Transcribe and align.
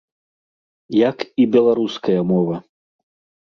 Як 1.09 1.17
і 1.43 1.45
беларуская 1.57 2.17
мова. 2.31 2.57